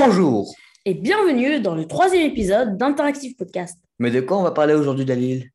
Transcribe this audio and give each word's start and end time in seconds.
Bonjour 0.00 0.54
et 0.84 0.94
bienvenue 0.94 1.60
dans 1.60 1.74
le 1.74 1.84
troisième 1.84 2.22
épisode 2.30 2.76
d'Interactive 2.76 3.34
Podcast. 3.34 3.76
Mais 3.98 4.12
de 4.12 4.20
quoi 4.20 4.38
on 4.38 4.44
va 4.44 4.52
parler 4.52 4.74
aujourd'hui, 4.74 5.04
Dalil? 5.04 5.50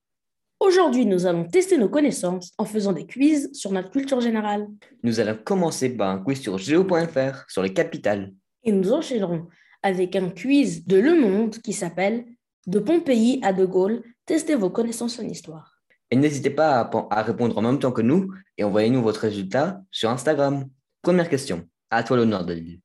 Aujourd'hui, 0.59 1.05
nous 1.05 1.25
allons 1.25 1.46
tester 1.46 1.77
nos 1.77 1.88
connaissances 1.88 2.51
en 2.57 2.65
faisant 2.65 2.91
des 2.91 3.05
quiz 3.05 3.49
sur 3.53 3.71
notre 3.71 3.89
culture 3.89 4.19
générale. 4.19 4.67
Nous 5.01 5.21
allons 5.21 5.37
commencer 5.45 5.95
par 5.95 6.09
un 6.09 6.19
quiz 6.19 6.41
sur 6.41 6.57
géo.fr 6.57 7.45
sur 7.47 7.63
les 7.63 7.71
capitales. 7.71 8.33
Et 8.65 8.73
nous 8.73 8.91
enchaînerons 8.91 9.47
avec 9.81 10.13
un 10.17 10.29
quiz 10.29 10.85
de 10.85 10.97
Le 10.97 11.17
Monde 11.17 11.55
qui 11.60 11.71
s'appelle 11.71 12.25
De 12.67 12.79
Pompéi 12.79 13.39
à 13.44 13.53
De 13.53 13.65
Gaulle, 13.65 14.03
testez 14.25 14.55
vos 14.55 14.69
connaissances 14.69 15.19
en 15.19 15.23
histoire. 15.23 15.79
Et 16.12 16.17
n'hésitez 16.17 16.49
pas 16.49 16.81
à, 16.81 17.07
à 17.12 17.23
répondre 17.23 17.57
en 17.57 17.62
même 17.62 17.80
temps 17.80 17.94
que 17.94 18.02
nous 18.02 18.30
et 18.57 18.66
envoyez-nous 18.66 19.02
votre 19.02 19.21
résultat 19.21 19.81
sur 19.89 20.09
Instagram. 20.09 20.66
Première 21.02 21.30
question. 21.30 21.63
À 21.89 22.03
toi 22.03 22.17
l'honneur, 22.17 22.44
Dalil. 22.45 22.83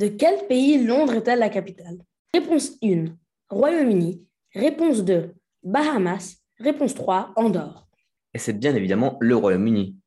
De 0.00 0.08
quel 0.08 0.46
pays 0.46 0.82
Londres 0.82 1.16
est-elle 1.16 1.40
la 1.40 1.50
capitale? 1.50 1.98
Réponse 2.32 2.78
1, 2.82 3.14
Royaume-Uni. 3.50 4.26
Réponse 4.54 5.04
2, 5.04 5.34
Bahamas. 5.62 6.38
Réponse 6.58 6.94
3, 6.94 7.34
Andorre. 7.36 7.86
Et 8.32 8.38
c'est 8.38 8.54
bien 8.54 8.74
évidemment 8.74 9.18
le 9.20 9.36
Royaume-Uni. 9.36 9.98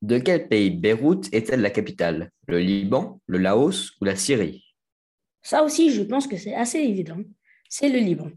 De 0.00 0.16
quel 0.16 0.48
pays 0.48 0.70
Beyrouth 0.70 1.28
est-elle 1.30 1.60
la 1.60 1.68
capitale? 1.68 2.30
Le 2.48 2.58
Liban, 2.58 3.20
le 3.26 3.36
Laos 3.36 3.90
ou 4.00 4.06
la 4.06 4.16
Syrie? 4.16 4.64
Ça 5.42 5.62
aussi, 5.62 5.90
je 5.90 6.04
pense 6.04 6.26
que 6.26 6.38
c'est 6.38 6.54
assez 6.54 6.78
évident. 6.78 7.20
C'est 7.68 7.90
le 7.90 7.98
Liban. 7.98 8.30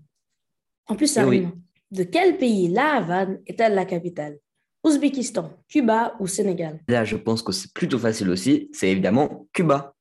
En 0.87 0.97
plus, 0.97 1.07
ça 1.07 1.25
oui. 1.25 1.47
De 1.91 2.03
quel 2.03 2.37
pays 2.37 2.67
La 2.67 2.97
Havane 2.97 3.39
est-elle 3.47 3.75
la 3.75 3.85
capitale? 3.85 4.39
Ouzbékistan, 4.83 5.53
Cuba 5.69 6.17
ou 6.19 6.27
Sénégal? 6.27 6.81
Là, 6.89 7.05
je 7.05 7.15
pense 7.15 7.41
que 7.41 7.53
c'est 7.53 7.71
plutôt 7.71 7.97
facile 7.97 8.29
aussi. 8.29 8.69
C'est 8.73 8.89
évidemment 8.89 9.47
Cuba. 9.53 9.94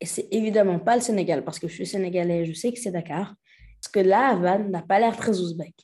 Et 0.00 0.06
c'est 0.06 0.28
évidemment 0.30 0.78
pas 0.78 0.96
le 0.96 1.02
Sénégal, 1.02 1.44
parce 1.44 1.58
que 1.58 1.68
je 1.68 1.74
suis 1.74 1.86
sénégalais, 1.86 2.44
je 2.44 2.52
sais 2.52 2.72
que 2.72 2.78
c'est 2.78 2.90
Dakar, 2.90 3.34
parce 3.80 3.92
que 3.92 4.00
la 4.00 4.28
Havane 4.28 4.70
n'a 4.70 4.82
pas 4.82 4.98
l'air 4.98 5.16
très 5.16 5.38
ouzbek. 5.40 5.74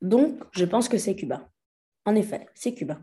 Donc, 0.00 0.40
je 0.52 0.64
pense 0.64 0.88
que 0.88 0.98
c'est 0.98 1.14
Cuba. 1.16 1.48
En 2.04 2.14
effet, 2.14 2.46
c'est 2.54 2.74
Cuba. 2.74 3.00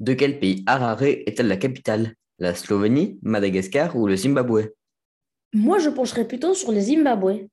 De 0.00 0.14
quel 0.14 0.40
pays 0.40 0.64
Harare 0.66 1.02
est-elle 1.02 1.48
la 1.48 1.56
capitale? 1.56 2.14
La 2.38 2.54
Slovénie, 2.54 3.20
Madagascar 3.22 3.94
ou 3.96 4.08
le 4.08 4.16
Zimbabwe? 4.16 4.72
Moi, 5.52 5.78
je 5.78 5.90
pencherais 5.90 6.26
plutôt 6.26 6.54
sur 6.54 6.72
le 6.72 6.80
Zimbabwe. 6.80 7.46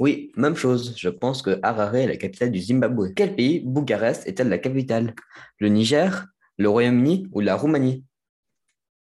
Oui, 0.00 0.32
même 0.36 0.56
chose. 0.56 0.94
Je 0.96 1.08
pense 1.08 1.42
que 1.42 1.58
Harare 1.62 1.96
est 1.96 2.06
la 2.06 2.16
capitale 2.16 2.50
du 2.50 2.60
Zimbabwe. 2.60 3.12
Quel 3.14 3.34
pays 3.34 3.60
Bucarest 3.60 4.26
est-elle 4.26 4.48
la 4.48 4.58
capitale? 4.58 5.14
Le 5.58 5.68
Niger, 5.68 6.26
le 6.56 6.70
Royaume-Uni 6.70 7.26
ou 7.32 7.40
la 7.40 7.56
Roumanie? 7.56 8.04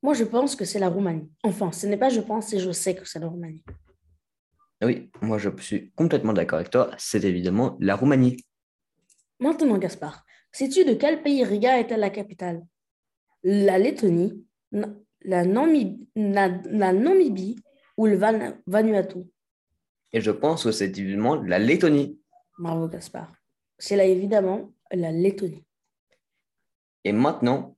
Moi, 0.02 0.14
je 0.14 0.24
pense 0.24 0.54
que 0.56 0.64
c'est 0.64 0.78
la 0.78 0.88
Roumanie. 0.88 1.30
Enfin, 1.42 1.72
ce 1.72 1.86
n'est 1.86 1.96
pas 1.96 2.08
je 2.10 2.20
pense, 2.20 2.48
c'est 2.48 2.58
je 2.60 2.70
sais 2.70 2.94
que 2.94 3.04
c'est 3.04 3.18
la 3.18 3.26
Roumanie. 3.28 3.62
Oui, 4.82 5.10
moi 5.22 5.38
je 5.38 5.48
suis 5.60 5.90
complètement 5.92 6.34
d'accord 6.34 6.58
avec 6.58 6.70
toi. 6.70 6.90
C'est 6.98 7.24
évidemment 7.24 7.76
la 7.80 7.96
Roumanie. 7.96 8.36
Maintenant, 9.40 9.78
Gaspard, 9.78 10.24
sais-tu 10.52 10.84
de 10.84 10.94
quel 10.94 11.22
pays 11.22 11.44
Riga 11.44 11.78
est-elle 11.80 12.00
la 12.00 12.10
capitale? 12.10 12.64
La 13.42 13.78
Lettonie, 13.78 14.44
la, 14.72 15.44
Namib- 15.44 16.06
Na- 16.14 16.60
la 16.70 16.92
Namibie 16.92 17.56
ou 17.96 18.06
le 18.06 18.16
Van- 18.16 18.54
Vanuatu? 18.66 19.18
Et 20.12 20.20
je 20.20 20.30
pense 20.30 20.64
que 20.64 20.72
c'est 20.72 20.96
évidemment 20.98 21.36
la 21.36 21.58
Lettonie. 21.58 22.20
Bravo, 22.58 22.88
Gaspard. 22.88 23.32
C'est 23.78 23.96
là, 23.96 24.04
évidemment, 24.04 24.72
la 24.92 25.10
Lettonie. 25.12 25.64
Et 27.04 27.12
maintenant, 27.12 27.75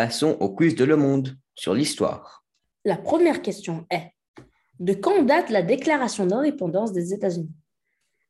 passons 0.00 0.38
au 0.40 0.48
quiz 0.48 0.74
de 0.76 0.84
Le 0.86 0.96
Monde 0.96 1.36
sur 1.54 1.74
l'histoire. 1.74 2.42
La 2.86 2.96
première 2.96 3.42
question 3.42 3.86
est 3.90 4.14
De 4.78 4.94
quand 4.94 5.24
date 5.24 5.50
la 5.50 5.60
déclaration 5.60 6.24
d'indépendance 6.24 6.94
des 6.94 7.12
États-Unis? 7.12 7.52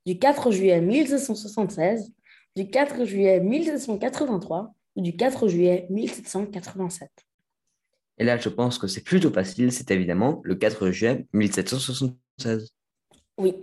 Du 0.05 0.19
4 0.19 0.51
juillet 0.51 0.81
1776, 0.81 2.13
du 2.57 2.69
4 2.69 3.05
juillet 3.05 3.39
1783 3.39 4.75
ou 4.97 5.01
du 5.01 5.15
4 5.15 5.47
juillet 5.47 5.87
1787 5.91 7.09
Et 8.19 8.25
là, 8.25 8.37
je 8.37 8.49
pense 8.49 8.77
que 8.77 8.89
c'est 8.89 9.05
plutôt 9.05 9.31
facile. 9.31 9.71
C'est 9.71 9.93
évidemment 9.93 10.41
le 10.43 10.57
4 10.57 10.91
juillet 10.91 11.29
1776. 11.33 12.75
Oui, 13.39 13.55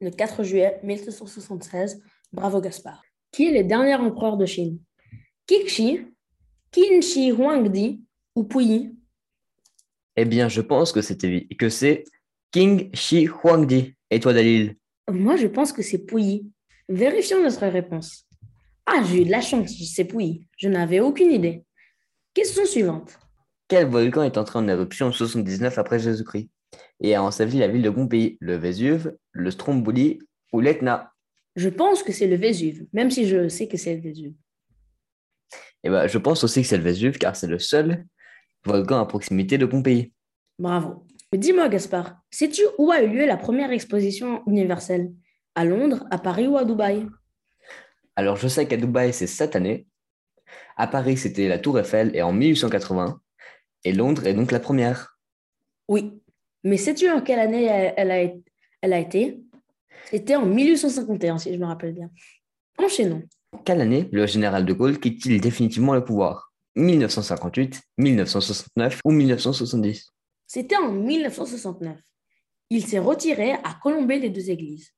le 0.00 0.10
4 0.10 0.44
juillet 0.44 0.78
1776. 0.84 2.00
Bravo 2.32 2.60
Gaspard. 2.60 3.02
Qui 3.32 3.46
est 3.46 3.60
le 3.60 3.66
dernier 3.66 3.96
empereur 3.96 4.36
de 4.36 4.46
Chine? 4.46 4.78
Kixi, 5.46 6.06
Qin 6.72 7.00
Shi 7.00 7.30
Huangdi 7.32 8.00
ou 8.34 8.44
Puyi? 8.44 8.94
Eh 10.16 10.24
bien, 10.24 10.48
je 10.48 10.60
pense 10.60 10.92
que 10.92 11.00
c'est 11.02 11.22
évi- 11.24 11.48
que 11.56 11.68
c'est 11.68 12.04
King 12.52 12.90
Shi 12.94 13.26
Huangdi. 13.26 13.94
Et 14.10 14.20
toi, 14.20 14.32
Dalil? 14.32 14.76
Moi, 15.10 15.36
je 15.36 15.46
pense 15.46 15.72
que 15.72 15.82
c'est 15.82 15.98
Pouilly. 16.06 16.50
Vérifions 16.88 17.42
notre 17.42 17.66
réponse. 17.66 18.26
Ah, 18.86 19.02
j'ai 19.04 19.22
eu 19.22 19.24
de 19.24 19.30
la 19.30 19.40
chance, 19.40 19.72
c'est 19.94 20.04
Pouilly. 20.04 20.46
Je 20.58 20.68
n'avais 20.68 21.00
aucune 21.00 21.30
idée. 21.32 21.64
Question 22.34 22.64
suivante. 22.64 23.18
Quel 23.68 23.86
volcan 23.86 24.22
est 24.24 24.36
entré 24.36 24.58
en 24.58 24.66
éruption 24.68 25.06
en 25.06 25.12
79 25.12 25.78
après 25.78 25.98
Jésus-Christ? 26.00 26.48
Et 27.00 27.14
a 27.14 27.22
enseveli 27.22 27.58
la 27.58 27.68
ville 27.68 27.82
de 27.82 27.90
Pompéi 27.90 28.36
Le 28.40 28.56
Vésuve, 28.56 29.16
le 29.32 29.50
Stromboli 29.50 30.18
ou 30.52 30.60
l'Etna? 30.60 31.12
Je 31.56 31.68
pense 31.68 32.02
que 32.02 32.12
c'est 32.12 32.26
le 32.28 32.36
Vésuve, 32.36 32.86
même 32.92 33.10
si 33.10 33.26
je 33.26 33.48
sais 33.48 33.66
que 33.68 33.76
c'est 33.76 33.94
le 33.94 34.00
Vésuve. 34.00 34.34
Eh 35.82 35.90
ben, 35.90 36.06
je 36.06 36.18
pense 36.18 36.44
aussi 36.44 36.62
que 36.62 36.68
c'est 36.68 36.76
le 36.76 36.82
Vésuve 36.82 37.18
car 37.18 37.36
c'est 37.36 37.46
le 37.46 37.58
seul 37.58 38.04
volcan 38.64 39.00
à 39.00 39.06
proximité 39.06 39.58
de 39.58 39.66
Pompéi. 39.66 40.12
Bravo. 40.58 41.06
Mais 41.32 41.38
dis-moi, 41.38 41.68
Gaspard, 41.68 42.20
sais-tu 42.30 42.62
où 42.78 42.90
a 42.90 43.02
eu 43.02 43.08
lieu 43.08 43.26
la 43.26 43.36
première 43.36 43.70
exposition 43.70 44.42
universelle? 44.46 45.12
À 45.54 45.64
Londres, 45.64 46.06
à 46.10 46.18
Paris 46.18 46.46
ou 46.46 46.56
à 46.56 46.64
Dubaï? 46.64 47.06
Alors, 48.16 48.36
je 48.36 48.48
sais 48.48 48.66
qu'à 48.66 48.76
Dubaï, 48.76 49.12
c'est 49.12 49.26
cette 49.26 49.56
année. 49.56 49.86
À 50.76 50.86
Paris, 50.86 51.16
c'était 51.16 51.48
la 51.48 51.58
Tour 51.58 51.78
Eiffel 51.78 52.14
et 52.14 52.22
en 52.22 52.32
1880. 52.32 53.20
Et 53.84 53.92
Londres 53.92 54.26
est 54.26 54.34
donc 54.34 54.52
la 54.52 54.60
première. 54.60 55.18
Oui. 55.88 56.20
Mais 56.64 56.76
sais-tu 56.76 57.08
en 57.10 57.22
quelle 57.22 57.38
année 57.38 57.64
elle 57.96 58.10
a, 58.10 58.22
elle 58.82 58.92
a 58.92 58.98
été? 58.98 59.40
C'était 60.06 60.36
en 60.36 60.44
1851, 60.44 61.38
si 61.38 61.54
je 61.54 61.58
me 61.58 61.66
rappelle 61.66 61.94
bien. 61.94 62.10
Enchaînons. 62.76 63.22
Quelle 63.64 63.80
année 63.80 64.08
le 64.12 64.26
général 64.26 64.64
de 64.64 64.72
Gaulle 64.72 64.98
quitte-t-il 65.00 65.40
définitivement 65.40 65.94
le 65.94 66.04
pouvoir? 66.04 66.52
1958, 66.76 67.82
1969 67.98 69.00
ou 69.04 69.10
1970 69.10 70.06
C'était 70.46 70.76
en 70.76 70.90
1969. 70.92 71.98
Il 72.70 72.86
s'est 72.86 73.00
retiré 73.00 73.52
à 73.52 73.76
Colombey 73.82 74.18
les 74.20 74.30
deux 74.30 74.50
églises. 74.50 74.90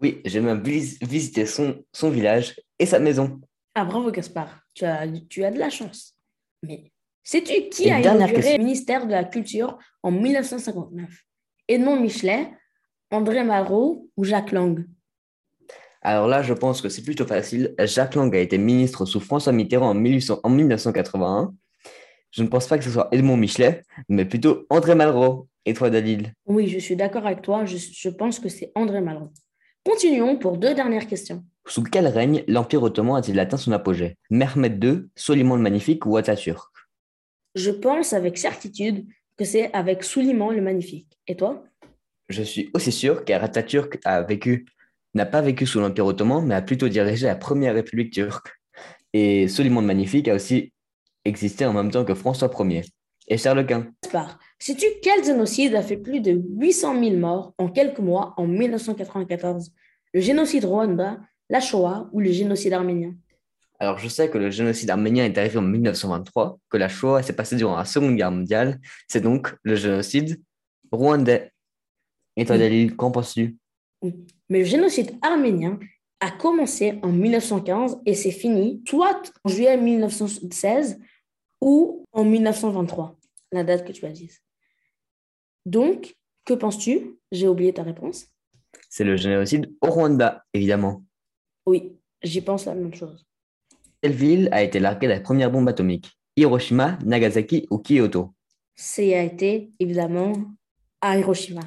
Oui, 0.00 0.20
j'ai 0.24 0.40
même 0.40 0.62
vis- 0.62 0.98
visité 1.02 1.44
son, 1.46 1.84
son 1.92 2.10
village 2.10 2.60
et 2.78 2.86
sa 2.86 2.98
maison. 3.00 3.40
Ah, 3.74 3.84
bravo 3.84 4.10
Gaspard, 4.10 4.60
tu 4.74 4.84
as, 4.84 5.06
tu 5.28 5.44
as 5.44 5.50
de 5.50 5.58
la 5.58 5.70
chance. 5.70 6.14
Mais 6.62 6.92
sais-tu 7.24 7.68
qui 7.68 7.88
Et 7.88 7.92
a 7.92 8.00
inauguré 8.00 8.32
question. 8.34 8.56
le 8.58 8.62
ministère 8.64 9.06
de 9.06 9.10
la 9.12 9.24
Culture 9.24 9.78
en 10.02 10.10
1959 10.12 11.10
Edmond 11.68 11.98
Michelet, 12.00 12.52
André 13.10 13.42
Malraux 13.42 14.08
ou 14.16 14.24
Jacques 14.24 14.52
Lang? 14.52 14.86
Alors 16.06 16.28
là, 16.28 16.40
je 16.40 16.54
pense 16.54 16.82
que 16.82 16.88
c'est 16.88 17.02
plutôt 17.02 17.26
facile. 17.26 17.74
Jacques 17.80 18.14
Lang 18.14 18.32
a 18.32 18.38
été 18.38 18.58
ministre 18.58 19.06
sous 19.06 19.18
François 19.18 19.52
Mitterrand 19.52 19.90
en, 19.90 19.94
1800 19.94 20.38
en 20.44 20.50
1981. 20.50 21.52
Je 22.30 22.44
ne 22.44 22.46
pense 22.46 22.68
pas 22.68 22.78
que 22.78 22.84
ce 22.84 22.90
soit 22.90 23.08
Edmond 23.10 23.36
Michelet, 23.36 23.82
mais 24.08 24.24
plutôt 24.24 24.66
André 24.70 24.94
Malraux. 24.94 25.48
Et 25.64 25.74
toi, 25.74 25.90
Dalil 25.90 26.32
Oui, 26.46 26.68
je 26.68 26.78
suis 26.78 26.94
d'accord 26.94 27.26
avec 27.26 27.42
toi, 27.42 27.64
je, 27.64 27.76
je 27.76 28.08
pense 28.08 28.38
que 28.38 28.48
c'est 28.48 28.70
André 28.76 29.00
Malraux. 29.00 29.32
Continuons 29.84 30.38
pour 30.38 30.58
deux 30.58 30.74
dernières 30.74 31.08
questions. 31.08 31.44
Sous 31.66 31.82
quel 31.82 32.06
règne 32.06 32.44
l'Empire 32.46 32.84
ottoman 32.84 33.16
a-t-il 33.16 33.40
atteint 33.40 33.56
son 33.56 33.72
apogée? 33.72 34.16
Mehmed 34.30 34.84
II, 34.84 35.08
Soliman 35.16 35.56
le 35.56 35.62
Magnifique 35.62 36.06
ou 36.06 36.16
Atatürk? 36.16 36.70
Je 37.56 37.72
pense 37.72 38.12
avec 38.12 38.38
certitude 38.38 39.08
que 39.36 39.44
c'est 39.44 39.72
avec 39.72 40.04
Souliman 40.04 40.52
le 40.52 40.62
Magnifique. 40.62 41.18
Et 41.26 41.34
toi? 41.34 41.64
Je 42.28 42.44
suis 42.44 42.70
aussi 42.74 42.92
sûr 42.92 43.24
car 43.24 43.42
Atatürk 43.42 43.98
a 44.04 44.22
vécu, 44.22 44.66
n'a 45.16 45.26
pas 45.26 45.40
vécu 45.40 45.66
sous 45.66 45.80
l'Empire 45.80 46.06
ottoman, 46.06 46.44
mais 46.46 46.54
a 46.54 46.62
plutôt 46.62 46.88
dirigé 46.88 47.26
la 47.26 47.36
première 47.36 47.74
République 47.74 48.12
turque. 48.12 48.52
Et 49.12 49.48
Soliman 49.48 49.80
le 49.80 49.86
Magnifique 49.86 50.28
a 50.28 50.34
aussi 50.34 50.72
existé 51.24 51.64
en 51.64 51.72
même 51.72 51.90
temps 51.90 52.04
que 52.04 52.14
François 52.14 52.50
Ier 52.60 52.82
et 53.28 53.38
Charles 53.38 53.66
Quint. 53.66 53.88
Sais-tu 54.58 54.86
quel 55.02 55.24
génocide 55.24 55.74
a 55.74 55.82
fait 55.82 55.96
plus 55.96 56.20
de 56.20 56.40
800 56.58 57.02
000 57.02 57.16
morts 57.16 57.54
en 57.58 57.68
quelques 57.68 57.98
mois 57.98 58.34
en 58.36 58.46
1994 58.46 59.72
Le 60.12 60.20
génocide 60.20 60.64
rwanda, 60.64 61.18
la 61.48 61.60
Shoah 61.60 62.08
ou 62.12 62.20
le 62.20 62.30
génocide 62.30 62.74
arménien? 62.74 63.14
Alors, 63.78 63.98
je 63.98 64.08
sais 64.08 64.30
que 64.30 64.38
le 64.38 64.50
génocide 64.50 64.90
arménien 64.90 65.24
est 65.24 65.36
arrivé 65.36 65.58
en 65.58 65.62
1923, 65.62 66.58
que 66.70 66.76
la 66.76 66.88
Shoah 66.88 67.22
s'est 67.22 67.34
passée 67.34 67.56
durant 67.56 67.76
la 67.76 67.84
Seconde 67.84 68.16
Guerre 68.16 68.30
mondiale. 68.30 68.80
C'est 69.08 69.20
donc 69.20 69.54
le 69.62 69.76
génocide 69.76 70.40
rwandais. 70.90 71.52
Et 72.36 72.44
toi. 72.44 72.56
Dalil, 72.56 72.96
qu'en 72.96 73.10
penses-tu? 73.10 73.56
Mais 74.02 74.58
le 74.60 74.64
génocide 74.64 75.12
arménien 75.22 75.78
a 76.20 76.30
commencé 76.30 76.98
en 77.02 77.12
1915 77.12 77.98
et 78.06 78.14
s'est 78.14 78.30
fini 78.30 78.82
soit 78.86 79.32
en 79.44 79.48
juillet 79.48 79.76
1916 79.76 81.00
ou 81.60 82.04
en 82.12 82.24
1923. 82.24 83.16
la 83.52 83.64
date 83.64 83.86
que 83.86 83.92
tu 83.92 84.04
as 84.06 84.10
dit. 84.10 84.30
Donc, 85.64 86.14
que 86.44 86.54
penses-tu? 86.54 87.18
J'ai 87.32 87.48
oublié 87.48 87.72
ta 87.72 87.82
réponse. 87.82 88.26
C'est 88.88 89.04
le 89.04 89.16
génocide 89.16 89.74
au 89.80 89.90
Rwanda, 89.90 90.44
évidemment. 90.52 91.04
Oui, 91.66 91.96
j'y 92.22 92.40
pense 92.40 92.66
la 92.66 92.74
même 92.74 92.94
chose. 92.94 93.26
Quelle 94.00 94.12
ville 94.12 94.48
a 94.52 94.62
été 94.62 94.78
larguée 94.78 95.08
la 95.08 95.20
première 95.20 95.50
bombe 95.50 95.68
atomique? 95.68 96.16
Hiroshima, 96.36 96.98
Nagasaki 97.04 97.66
ou 97.70 97.78
Kyoto? 97.78 98.34
C'est 98.74 99.14
a 99.14 99.22
été 99.22 99.72
évidemment 99.80 100.34
à 101.00 101.18
Hiroshima. 101.18 101.62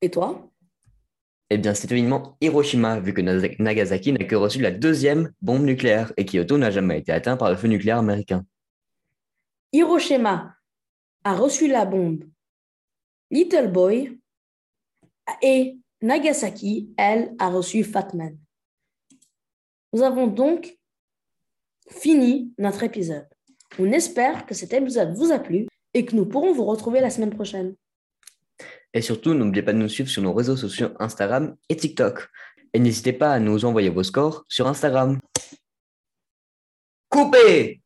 Et 0.00 0.10
toi? 0.10 0.50
Eh 1.50 1.58
bien, 1.58 1.74
c'est 1.74 1.90
évidemment 1.92 2.36
Hiroshima, 2.40 3.00
vu 3.00 3.12
que 3.12 3.20
Nagasaki 3.20 4.12
n'a 4.12 4.24
que 4.24 4.34
reçu 4.34 4.60
la 4.60 4.70
deuxième 4.70 5.32
bombe 5.42 5.64
nucléaire 5.64 6.12
et 6.16 6.24
Kyoto 6.24 6.56
n'a 6.58 6.70
jamais 6.70 6.98
été 6.98 7.12
atteint 7.12 7.36
par 7.36 7.50
le 7.50 7.56
feu 7.56 7.68
nucléaire 7.68 7.98
américain. 7.98 8.44
Hiroshima 9.72 10.54
a 11.24 11.34
reçu 11.34 11.68
la 11.68 11.84
bombe 11.84 12.24
Little 13.30 13.70
Boy 13.70 14.18
et 15.42 15.78
Nagasaki, 16.02 16.92
elle, 16.96 17.34
a 17.38 17.48
reçu 17.48 17.82
Fatman. 17.82 18.38
Nous 19.92 20.02
avons 20.02 20.26
donc 20.26 20.78
fini 21.88 22.52
notre 22.58 22.82
épisode. 22.82 23.28
On 23.78 23.90
espère 23.92 24.46
que 24.46 24.54
cet 24.54 24.72
épisode 24.72 25.16
vous 25.16 25.32
a 25.32 25.38
plu 25.38 25.66
et 25.94 26.04
que 26.04 26.14
nous 26.14 26.26
pourrons 26.26 26.52
vous 26.52 26.64
retrouver 26.64 27.00
la 27.00 27.10
semaine 27.10 27.34
prochaine. 27.34 27.74
Et 28.94 29.02
surtout, 29.02 29.34
n'oubliez 29.34 29.62
pas 29.62 29.72
de 29.72 29.78
nous 29.78 29.88
suivre 29.88 30.08
sur 30.08 30.22
nos 30.22 30.32
réseaux 30.32 30.56
sociaux 30.56 30.90
Instagram 31.00 31.56
et 31.68 31.76
TikTok. 31.76 32.30
Et 32.72 32.78
n'hésitez 32.78 33.12
pas 33.12 33.32
à 33.32 33.40
nous 33.40 33.64
envoyer 33.64 33.90
vos 33.90 34.04
scores 34.04 34.44
sur 34.48 34.66
Instagram. 34.68 35.18
Coupé 37.08 37.83